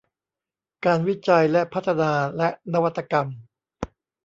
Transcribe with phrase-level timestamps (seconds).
[0.85, 3.27] การวิจัยและพัฒนาและนวัตกรรม